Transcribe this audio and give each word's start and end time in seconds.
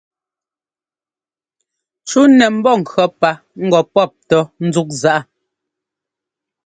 Cú 2.07 2.19
nɛ 2.37 2.45
mbɔ́ŋkʉɔ́ 2.57 3.07
pá 3.19 3.31
ŋgɔ 3.65 3.79
pɔ́p 3.93 4.11
tɔ́ 4.29 4.41
ńzúk 4.65 4.89
zaꞌa. 5.01 5.21